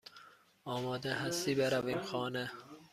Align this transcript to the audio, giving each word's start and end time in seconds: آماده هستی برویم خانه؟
آماده 0.63 1.13
هستی 1.13 1.55
برویم 1.55 2.01
خانه؟ 2.01 2.51